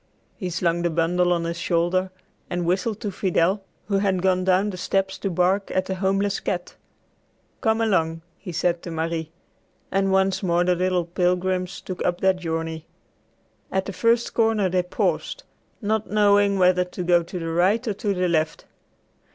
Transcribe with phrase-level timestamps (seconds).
[0.35, 2.09] He slung the bundle on his shoulder
[2.49, 6.39] and whistled to Fidel, who had gone down the steps to bark at a homeless
[6.39, 6.75] cat.
[7.61, 9.29] "Come along," he said to Marie.
[9.91, 12.87] And once more the little pilgrims took up their journey.
[13.71, 15.43] At the first corner they paused,
[15.83, 18.65] not knowing whether to go to the right or to the left.